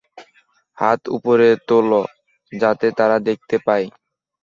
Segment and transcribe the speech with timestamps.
[0.77, 1.89] হাত উপরে তোল
[2.51, 3.85] যাতে তারা দেখতে পায়।